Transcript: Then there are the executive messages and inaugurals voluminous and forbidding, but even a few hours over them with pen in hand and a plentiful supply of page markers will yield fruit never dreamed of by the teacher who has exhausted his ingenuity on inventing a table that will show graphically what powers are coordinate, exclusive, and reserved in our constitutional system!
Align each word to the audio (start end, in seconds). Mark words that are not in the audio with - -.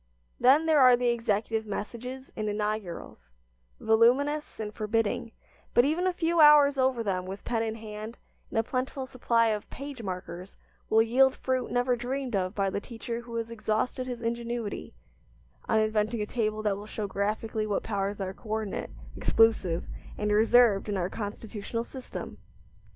Then 0.39 0.65
there 0.65 0.79
are 0.79 0.95
the 0.97 1.09
executive 1.09 1.67
messages 1.67 2.33
and 2.35 2.49
inaugurals 2.49 3.29
voluminous 3.79 4.59
and 4.59 4.73
forbidding, 4.73 5.31
but 5.75 5.85
even 5.85 6.07
a 6.07 6.11
few 6.11 6.39
hours 6.39 6.79
over 6.79 7.03
them 7.03 7.27
with 7.27 7.45
pen 7.45 7.61
in 7.61 7.75
hand 7.75 8.17
and 8.49 8.57
a 8.57 8.63
plentiful 8.63 9.05
supply 9.05 9.49
of 9.49 9.69
page 9.69 10.01
markers 10.01 10.57
will 10.89 11.03
yield 11.03 11.35
fruit 11.35 11.69
never 11.69 11.95
dreamed 11.95 12.35
of 12.35 12.55
by 12.55 12.71
the 12.71 12.81
teacher 12.81 13.21
who 13.21 13.35
has 13.35 13.51
exhausted 13.51 14.07
his 14.07 14.23
ingenuity 14.23 14.95
on 15.69 15.79
inventing 15.79 16.23
a 16.23 16.25
table 16.25 16.63
that 16.63 16.77
will 16.77 16.87
show 16.87 17.05
graphically 17.05 17.67
what 17.67 17.83
powers 17.83 18.19
are 18.19 18.33
coordinate, 18.33 18.89
exclusive, 19.15 19.85
and 20.17 20.31
reserved 20.31 20.89
in 20.89 20.97
our 20.97 21.11
constitutional 21.11 21.83
system! 21.83 22.39